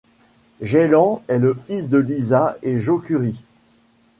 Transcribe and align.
Jaylen 0.61 1.19
est 1.27 1.37
le 1.37 1.53
fils 1.53 1.87
de 1.87 1.99
Lisa 1.99 2.57
et 2.63 2.79
Joe 2.79 3.03
Curry. 3.03 3.43